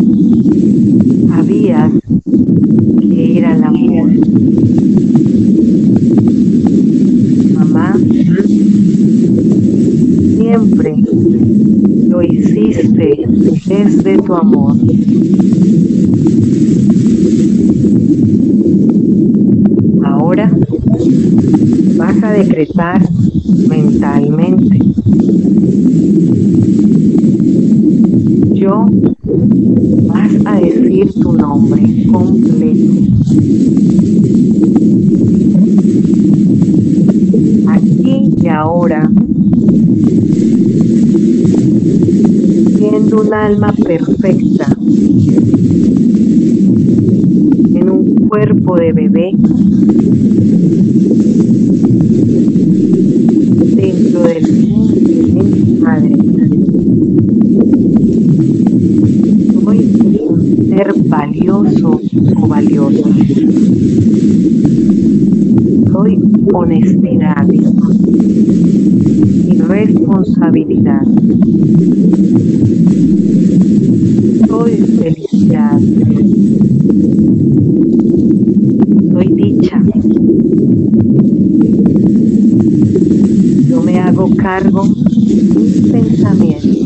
sabías 1.28 1.91
que 2.99 3.38
era 3.39 3.56
el 3.56 3.63
amor. 3.63 4.10
Mamá, 7.56 7.97
siempre 10.38 10.95
lo 12.10 12.21
hiciste 12.21 13.25
desde 13.65 14.17
tu 14.19 14.36
amor. 14.36 14.78
Ahora 20.04 20.56
vas 21.97 22.23
a 22.23 22.32
decretar 22.34 23.01
mentalmente. 23.67 24.80
Yo 28.54 28.86
vas 30.08 30.32
a 30.45 30.60
decir 30.60 31.12
tu 31.21 31.34
nombre 31.34 31.84
completo. 32.12 32.93
Aquí 37.67 38.32
y 38.41 38.47
ahora, 38.47 39.12
siendo 42.78 43.21
un 43.21 43.34
alma 43.34 43.73
perfecta, 43.73 44.78
en 47.75 47.89
un 47.89 48.15
cuerpo 48.30 48.78
de 48.78 48.93
bebé, 48.93 49.35
dentro 53.75 54.23
del 54.23 54.45
vientre 54.45 55.13
de 55.13 55.43
mi 55.43 55.79
madre. 55.79 56.15
Soy 59.63 59.79
un 60.19 60.67
ser 60.69 60.93
valioso 61.08 62.01
o 62.41 62.47
valiosa. 62.47 63.10
Soy 65.91 66.19
honestidad 66.53 67.47
y 67.51 67.65
responsabilidad. 69.62 71.05
Soy 74.47 74.71
felicidad. 74.71 75.79
Soy 79.12 79.27
dicha. 79.34 79.81
Yo 83.69 83.81
me 83.81 83.99
hago 83.99 84.29
cargo 84.45 84.86
mis 84.86 85.81
pensamientos. 85.91 86.77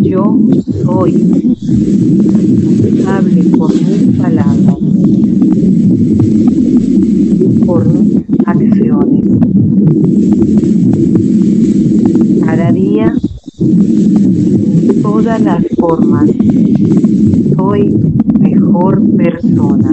Yo 0.00 0.38
soy 0.84 1.12
responsable 2.30 3.42
por 3.58 3.74
mis 3.74 4.16
palabras, 4.16 4.76
por 7.66 7.84
mis 7.92 8.12
acciones. 8.46 9.26
Cada 12.44 12.70
día, 12.70 13.12
en 13.58 15.02
todas 15.02 15.42
las 15.42 15.66
formas, 15.76 16.30
soy 17.56 17.92
mejor. 18.38 18.62
mejor 18.72 19.02
persona, 19.18 19.90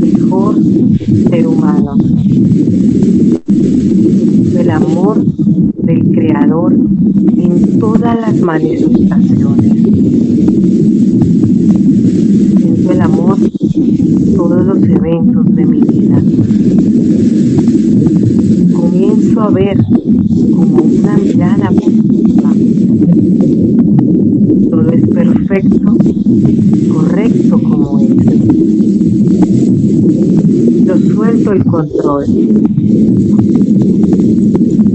mejor 0.00 0.56
ser 1.28 1.46
humano. 1.46 1.98
El 4.58 4.70
amor 4.70 5.22
del 5.82 6.04
Creador 6.10 6.72
en 6.72 7.78
todas 7.78 8.18
las 8.18 8.40
manifestaciones. 8.40 9.72
Siento 12.56 12.92
el 12.92 13.00
amor 13.02 13.36
en 13.74 14.34
todos 14.34 14.64
los 14.64 14.82
eventos 14.84 15.54
de 15.54 15.66
mi 15.66 15.80
vida. 15.82 16.22
Comienzo 18.74 19.40
a 19.42 19.50
ver 19.50 19.84
como 20.50 20.82
una 20.82 21.18
mirada 21.18 21.70
positiva. 21.70 22.52
Todo 24.70 24.90
es 24.90 25.06
perfecto, 25.08 25.96
correcto 26.92 27.60
como 27.62 28.00
es. 28.00 28.10
Yo 30.84 30.98
suelto 31.14 31.43
el 31.54 31.64
control. 31.64 32.24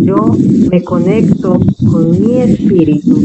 Yo 0.04 0.36
me 0.70 0.84
conecto 0.84 1.60
con 1.90 2.12
mi 2.12 2.38
espíritu 2.38 3.18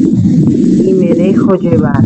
y 0.87 0.93
me 0.93 1.15
dejo 1.15 1.57
llevar. 1.57 2.05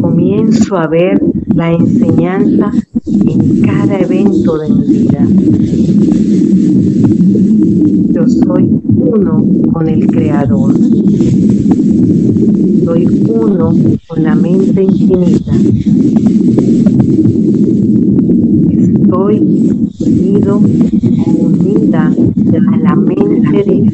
Comienzo 0.00 0.76
a 0.76 0.86
ver 0.86 1.22
la 1.54 1.72
enseñanza 1.72 2.70
en 3.06 3.62
cada 3.62 3.98
evento 3.98 4.58
de 4.58 4.68
mi 4.68 4.86
vida. 4.86 5.26
Yo 8.12 8.28
soy 8.28 8.68
uno 8.96 9.44
con 9.72 9.88
el 9.88 10.06
Creador. 10.06 10.74
Soy 12.84 13.06
uno 13.28 13.72
con 14.08 14.22
la 14.22 14.34
mente 14.34 14.82
infinita. 14.82 15.52
Unido 20.50 20.62
o 21.26 21.30
unida 21.46 22.12
a 22.12 22.76
la 22.78 22.96
mente 22.96 23.62
divina. 23.64 23.92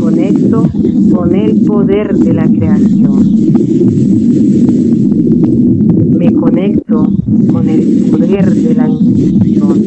Conecto 0.00 0.64
con 1.12 1.34
el 1.34 1.60
poder 1.64 2.16
de 2.16 2.34
la 2.34 2.48
creación. 2.48 3.22
Me 6.18 6.32
conecto 6.32 7.08
con 7.52 7.68
el 7.68 8.06
poder 8.10 8.54
de 8.54 8.74
la 8.74 8.88
intuición. 8.88 9.82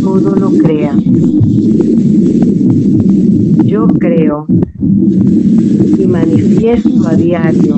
Todo 0.00 0.36
lo 0.36 0.50
crea. 0.50 0.96
Yo 3.64 3.86
creo 3.86 4.46
y 5.98 6.06
manifiesto 6.06 7.06
a 7.06 7.14
diario 7.14 7.76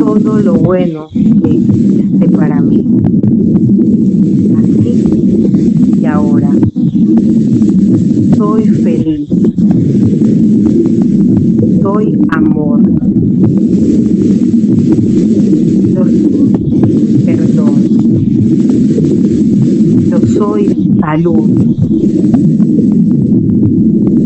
todo 0.00 0.40
lo 0.40 0.54
bueno 0.54 1.08
que 1.12 1.18
existe 1.18 2.28
para 2.30 2.60
mí. 2.60 2.86
Aquí 4.58 5.04
y 6.00 6.04
ahora. 6.06 6.50
Soy 8.36 8.69
feliz. 8.82 9.28
Soy 11.82 12.18
amor. 12.30 12.80
Yo 15.94 16.04
soy 16.04 16.60
perdón. 17.24 17.74
Yo 20.10 20.20
soy 20.38 20.90
salud. 21.00 21.50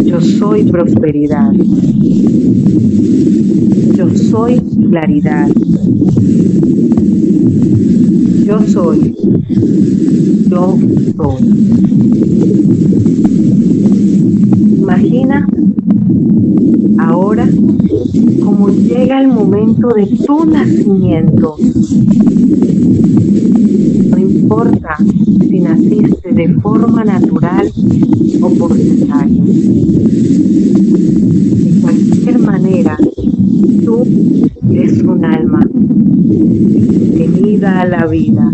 Yo 0.04 0.20
soy 0.20 0.64
prosperidad. 0.64 1.52
Yo 3.96 4.10
soy 4.14 4.60
claridad. 4.90 5.48
Yo 8.46 8.60
soy. 8.66 9.14
Yo 10.48 10.78
soy. 11.16 11.64
Imagina 14.78 15.46
ahora 17.34 17.50
cómo 18.44 18.68
llega 18.68 19.20
el 19.20 19.26
momento 19.28 19.88
de 19.88 20.06
tu 20.24 20.44
nacimiento. 20.44 21.56
No 24.10 24.18
importa 24.18 24.96
si 25.40 25.60
naciste 25.60 26.32
de 26.32 26.48
forma 26.60 27.02
natural 27.04 27.72
o 28.40 28.48
por 28.50 28.76
cesárea. 28.76 29.42
De 31.64 31.80
cualquier 31.80 32.38
manera, 32.38 32.96
tú 33.84 34.04
eres 34.70 35.02
un 35.02 35.24
alma 35.24 35.68
venida 37.16 37.80
a 37.80 37.86
la 37.86 38.06
vida. 38.06 38.48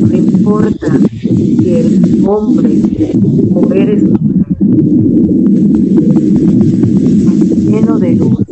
No 0.00 0.16
importa 0.16 0.98
si 1.20 1.68
eres 1.68 2.00
hombre 2.24 2.80
o 3.54 3.72
eres 3.74 4.02
mujer. 4.04 4.20
Lleno 7.70 7.98
de 8.00 8.16
luz, 8.16 8.46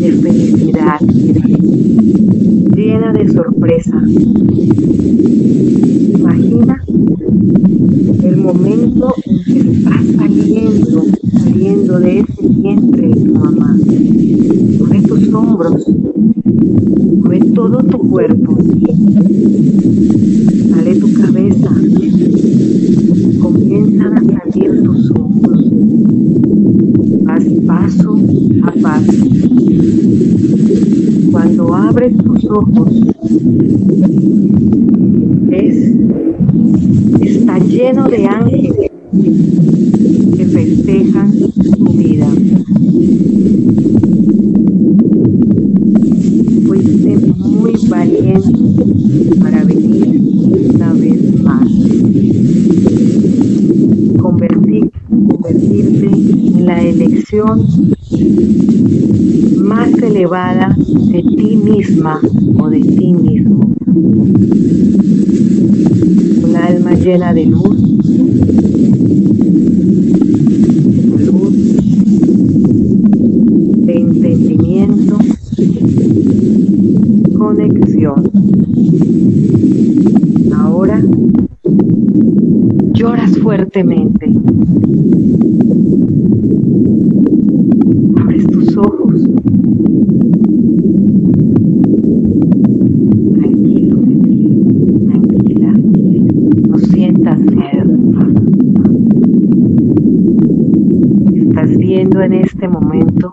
de 0.00 0.12
felicidad, 0.20 0.98
llena 2.76 3.12
de 3.12 3.32
sorpresa. 3.32 4.02
Imagina 6.18 6.82
el 8.24 8.36
momento 8.38 9.14
en 9.24 9.44
que 9.44 9.58
estás 9.60 10.04
saliendo, 10.16 11.04
saliendo 11.44 12.00
de 12.00 12.20
ese 12.20 12.48
vientre 12.48 13.08
de 13.08 13.14
tu 13.14 13.34
mamá. 13.34 13.76
Mueve 14.78 15.02
tus 15.06 15.32
hombros, 15.32 15.86
mueve 17.22 17.40
todo 17.54 17.84
tu 17.84 17.98
cuerpo. 17.98 18.58
Sale 20.70 20.96
tu 20.96 21.12
cabeza. 21.14 21.70
Comienzan 23.40 24.18
a 24.18 24.22
salir 24.24 24.82
tus 24.82 25.10
hombros. 25.12 25.64
Vas 27.24 27.44
paso 27.66 28.18
a 28.62 28.72
paso. 28.82 29.12
Cuando 31.30 31.74
abres 31.74 32.16
tus 32.18 32.44
ojos, 32.44 32.90
ves, 35.48 35.94
está 37.20 37.58
lleno 37.58 38.08
de 38.08 38.26
ángeles 38.26 38.90
que 40.36 40.44
festejan 40.44 41.32
tu 41.78 41.92
vida. 41.94 42.28
Fuiste 46.66 47.16
muy 47.38 47.72
valiente 47.88 48.84
para 49.40 49.64
venir 49.64 50.20
una 50.74 50.92
vez 50.92 51.42
más. 51.42 51.68
Convertir, 54.18 54.90
convertirte 55.28 56.06
en 56.06 56.66
la 56.66 56.82
elección 56.82 57.66
más 59.62 59.88
elevada 60.02 60.76
de 60.76 61.22
ti 61.22 61.56
misma 61.56 62.20
o 62.58 62.61
de 62.72 62.80
ti 62.80 63.12
mismo. 63.12 63.70
Un 66.44 66.56
alma 66.56 66.94
llena 66.94 67.34
de 67.34 67.46
luz, 67.46 67.80
luz, 71.26 71.76
de 73.86 73.92
entendimiento, 73.92 75.18
conexión. 77.38 78.30
Ahora 80.54 81.02
lloras 82.94 83.38
fuertemente. 83.38 84.32
Abres 88.20 88.46
tus 88.46 88.76
ojos. 88.76 89.28
Tranquilo, 93.34 93.98
tranquila. 95.06 95.74
No 96.68 96.78
sientas 96.78 97.38
miedo. 97.40 97.92
Estás 101.34 101.76
viendo 101.76 102.22
en 102.22 102.32
este 102.34 102.68
momento 102.68 103.32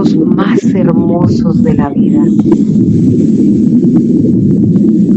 más 0.00 0.64
hermosos 0.64 1.62
de 1.62 1.74
la 1.74 1.90
vida. 1.90 2.24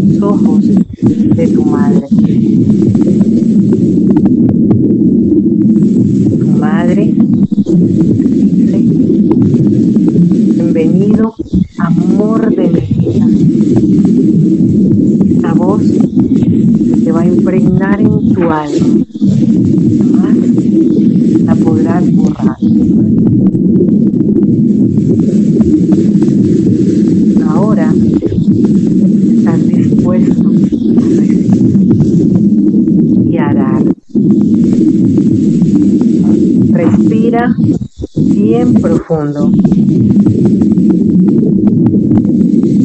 Los 0.08 0.22
ojos 0.22 0.66
de 0.66 1.48
tu 1.48 1.64
madre. 1.64 2.08
Tu 6.38 6.48
madre 6.60 7.16
dice, 8.36 8.84
bienvenido, 10.54 11.34
amor 11.80 12.54
de 12.54 12.68
mi 12.68 12.82
vida. 12.82 13.26
Esta 15.30 15.54
voz 15.54 15.82
se 15.84 16.98
te 17.06 17.12
va 17.12 17.22
a 17.22 17.26
impregnar 17.26 18.02
en 18.02 18.34
tu 18.34 18.42
alma. 18.50 19.06
Más 20.12 20.36
libertad. 22.02 22.58
Ahora 27.48 27.94
estás 29.38 29.68
dispuesto 29.68 30.48
a 30.48 30.52
recibir 30.52 31.48
y 33.30 33.38
a 33.38 33.54
dar. 33.54 33.84
Respira 36.72 37.56
bien 38.16 38.74
profundo. 38.76 39.52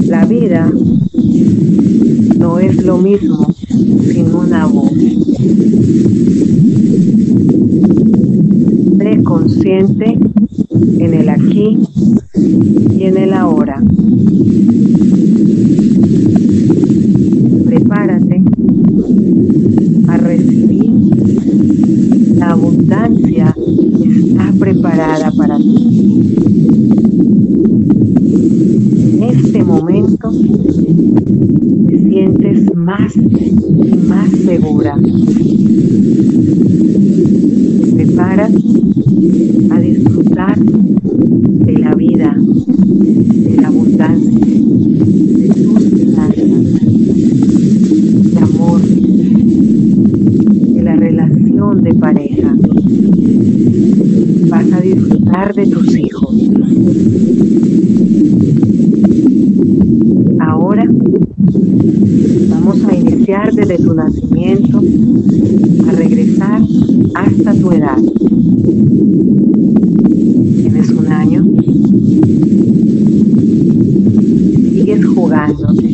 La 0.06 0.24
vida 0.24 0.72
no 2.38 2.58
es 2.58 2.84
lo 2.84 2.98
mismo 2.98 3.54
sin 3.68 4.34
una 4.34 4.66
voz. 4.66 4.92
Sé 8.98 9.22
consciente 9.22 10.18
en 11.58 11.66
el 11.66 11.78
aquí 11.78 11.78
y 12.96 13.02
en 13.04 13.16
el 13.16 13.32
ahora. 13.32 13.82
Prepárate 17.64 18.42
a 20.08 20.16
recibir 20.16 20.92
la 22.36 22.50
abundancia 22.50 23.54
que 23.98 24.08
está 24.08 24.52
preparada 24.58 25.32
para 25.32 25.58
ti. 25.58 26.22
En 29.12 29.22
este 29.22 29.64
momento 29.64 30.30
te 31.88 31.98
sientes 32.08 32.74
más 32.74 33.14
y 33.16 33.96
más 34.08 34.30
segura. 34.30 34.96
Te 37.84 38.06
preparas 38.06 38.52
a 39.70 39.80
disfrutar 39.80 40.58
de 41.68 41.78
la 41.78 41.94
vida, 41.94 42.34
de 42.34 43.56
la 43.60 43.68
abundancia, 43.68 44.30
de 44.30 45.48
tus 45.48 45.84
finanzas, 45.84 46.80
de 48.32 48.38
amor, 48.38 48.80
de 50.74 50.82
la 50.82 50.96
relación 50.96 51.82
de 51.82 51.94
pareja. 51.94 52.56
Vas 54.48 54.72
a 54.72 54.80
disfrutar 54.80 55.54
de 55.54 55.66
tus 55.66 55.94
hijos. 55.96 56.34
Ahora 60.40 60.88
vamos 62.48 62.84
a 62.84 62.94
iniciar 62.94 63.52
desde 63.52 63.76
tu 63.76 63.92
nacimiento 63.92 64.82
a 65.86 65.92
regresar 65.92 66.62
hasta 67.14 67.54
tu 67.54 67.72
edad. 67.72 67.98
Tienes 70.60 70.90
un 70.90 71.06
año. 71.12 71.44
Sigues 74.72 75.06
jugándote. 75.06 75.88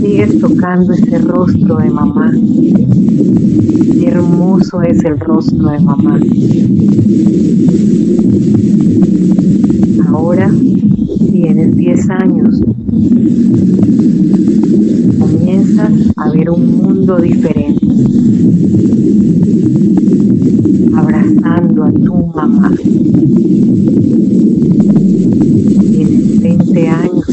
Sigues 0.00 0.38
tocando 0.40 0.92
ese 0.92 1.18
rostro 1.18 1.76
de 1.78 1.90
mamá. 1.90 2.32
Qué 4.00 4.10
es 4.90 5.04
el 5.04 5.20
rostro 5.20 5.70
de 5.70 5.78
mamá. 5.78 6.18
Ahora 10.08 10.50
tienes 11.30 11.76
10 11.76 12.10
años. 12.10 12.60
Comienzas 15.20 15.92
a 16.16 16.30
ver 16.30 16.50
un 16.50 16.76
mundo 16.76 17.20
diferente. 17.20 17.86
Abrazando 20.96 21.84
a 21.84 21.92
tu 21.92 22.26
mamá. 22.34 22.74
Tienes 25.92 26.40
20 26.40 26.88
años. 26.88 27.28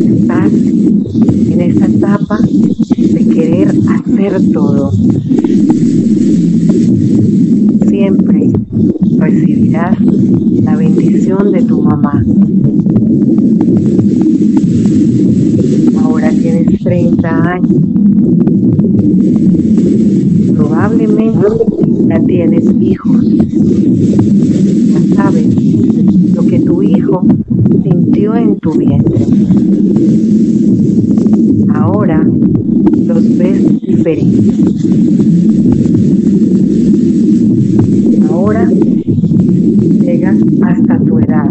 Estás 0.00 0.52
en 1.52 1.60
esa 1.60 1.86
etapa 1.86 2.38
de 2.40 3.26
querer 3.26 3.68
hacer 3.88 4.52
todo. 4.52 4.92
Siempre 7.88 8.50
recibirás 9.18 9.96
la 10.62 10.76
bendición 10.76 11.52
de 11.52 11.62
tu 11.62 11.82
mamá. 11.82 12.24
Ahora 16.02 16.30
tienes 16.30 16.78
30 16.82 17.52
años. 17.52 17.82
Probablemente 20.56 21.48
ya 22.08 22.20
tienes 22.40 22.74
hijos. 22.80 23.22
Ya 24.92 25.14
sabes 25.14 25.54
lo 26.34 26.42
que 26.46 26.58
tu 26.60 26.82
hijo 26.82 27.22
sintió 27.82 28.34
en 28.34 28.58
tu 28.60 28.72
vientre. 28.78 29.26
Ahora 31.74 32.26
los 33.06 33.36
ves 33.36 33.82
diferentes. 33.82 34.58
Ahora 38.30 38.66
llegas 40.00 40.38
hasta 40.62 40.98
tu 40.98 41.18
edad. 41.18 41.50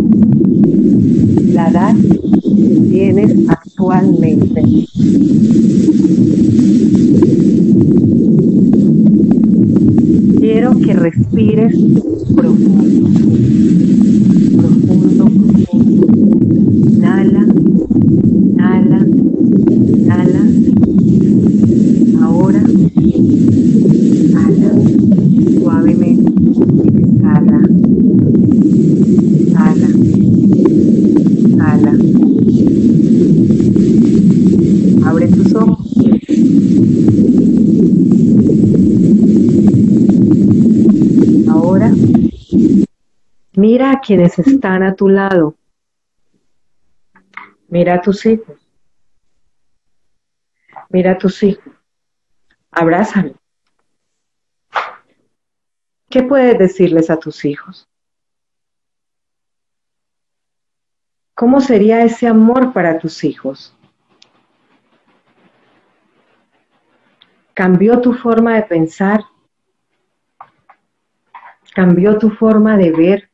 La 1.53 1.69
edad 1.69 1.95
que 1.95 2.81
tienes 2.89 3.35
actualmente. 3.47 4.63
Que 10.77 10.93
respires 10.93 11.73
profundo. 12.35 13.09
Profundo, 14.57 15.25
profundo. 15.57 16.07
Inhala, 16.93 17.43
inhala, 18.53 18.99
inhala. 19.97 20.43
Ahora, 22.21 22.61
inhala 24.25 24.71
suavemente. 25.59 26.31
Exhala, 26.99 27.59
exhala, 29.41 29.89
exhala. 31.45 31.93
Abre 35.05 35.27
tus 35.27 35.49
ojos. 35.55 35.77
Ahora, 41.51 41.89
mira 43.55 43.78
a 43.91 43.99
quienes 43.99 44.37
están 44.39 44.83
a 44.83 44.95
tu 44.95 45.09
lado. 45.09 45.55
Mira 47.67 47.95
a 47.95 48.01
tus 48.01 48.25
hijos. 48.25 48.57
Mira 50.89 51.11
a 51.11 51.17
tus 51.17 51.41
hijos. 51.43 51.73
Abrázalo. 52.71 53.35
¿Qué 56.09 56.23
puedes 56.23 56.57
decirles 56.57 57.09
a 57.09 57.17
tus 57.17 57.45
hijos? 57.45 57.87
¿Cómo 61.35 61.61
sería 61.61 62.03
ese 62.03 62.27
amor 62.27 62.73
para 62.73 62.99
tus 62.99 63.23
hijos? 63.23 63.75
¿Cambió 67.53 68.01
tu 68.01 68.13
forma 68.13 68.55
de 68.55 68.63
pensar? 68.63 69.23
¿Cambió 71.73 72.17
tu 72.17 72.31
forma 72.31 72.75
de 72.75 72.91
ver, 72.91 73.28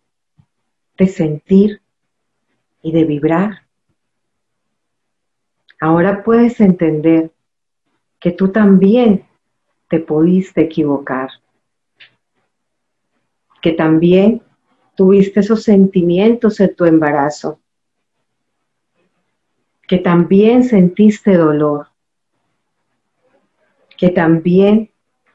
de 0.98 1.08
sentir 1.08 1.82
y 2.82 2.92
de 2.92 3.06
vibrar? 3.06 3.66
Ahora 5.80 6.24
puedes 6.24 6.60
entender 6.62 7.32
que 8.20 8.32
tú 8.32 8.52
también 8.52 9.26
te 9.90 10.00
pudiste 10.00 10.62
equivocar, 10.62 11.30
que 13.62 13.74
también 13.74 14.42
tuviste 14.96 15.42
esos 15.42 15.64
sentimientos 15.64 16.60
en 16.60 16.76
tu 16.76 16.86
embarazo, 16.86 17.60
que 19.88 19.98
también 19.98 20.64
sentiste 20.64 21.36
dolor, 21.36 21.90
que 23.98 24.10
también 24.10 24.90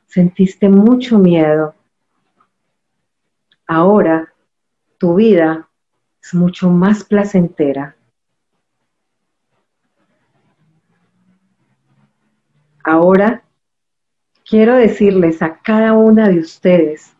sentiste 0.07 0.69
mucho 0.69 1.19
miedo. 1.19 1.75
Ahora 3.67 4.30
tu 5.01 5.15
vida 5.15 5.67
es 6.23 6.35
mucho 6.35 6.69
más 6.69 7.03
placentera. 7.03 7.97
Ahora 12.85 13.43
quiero 14.47 14.77
decirles 14.77 15.41
a 15.41 15.57
cada 15.57 15.95
una 15.95 16.29
de 16.29 16.41
ustedes 16.41 17.17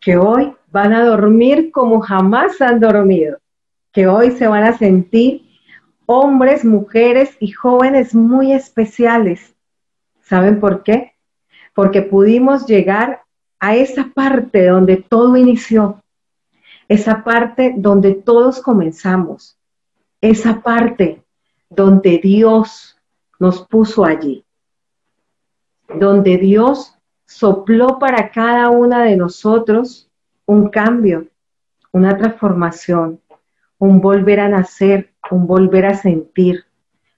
que 0.00 0.16
hoy 0.16 0.54
van 0.70 0.92
a 0.92 1.04
dormir 1.04 1.72
como 1.72 2.00
jamás 2.00 2.60
han 2.60 2.78
dormido, 2.78 3.38
que 3.90 4.06
hoy 4.06 4.30
se 4.30 4.46
van 4.46 4.62
a 4.62 4.78
sentir 4.78 5.42
hombres, 6.06 6.64
mujeres 6.64 7.36
y 7.40 7.50
jóvenes 7.50 8.14
muy 8.14 8.52
especiales. 8.52 9.56
¿Saben 10.20 10.60
por 10.60 10.84
qué? 10.84 11.12
porque 11.74 12.02
pudimos 12.02 12.66
llegar 12.66 13.21
a 13.62 13.76
esa 13.76 14.10
parte 14.12 14.66
donde 14.66 14.96
todo 14.96 15.36
inició, 15.36 16.02
esa 16.88 17.22
parte 17.22 17.72
donde 17.76 18.14
todos 18.14 18.60
comenzamos, 18.60 19.56
esa 20.20 20.62
parte 20.62 21.22
donde 21.70 22.18
Dios 22.18 22.96
nos 23.38 23.64
puso 23.68 24.04
allí, 24.04 24.44
donde 25.94 26.38
Dios 26.38 26.98
sopló 27.24 28.00
para 28.00 28.32
cada 28.32 28.68
una 28.68 29.04
de 29.04 29.16
nosotros 29.16 30.10
un 30.44 30.68
cambio, 30.68 31.28
una 31.92 32.18
transformación, 32.18 33.20
un 33.78 34.00
volver 34.00 34.40
a 34.40 34.48
nacer, 34.48 35.12
un 35.30 35.46
volver 35.46 35.86
a 35.86 35.94
sentir. 35.94 36.64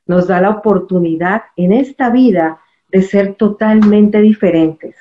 Nos 0.05 0.27
da 0.27 0.43
la 0.43 0.51
oportunidad 0.51 1.45
en 1.57 1.73
esta 1.73 2.11
vida 2.11 2.61
de 2.91 3.01
ser 3.01 3.35
totalmente 3.37 4.21
diferentes. 4.21 4.95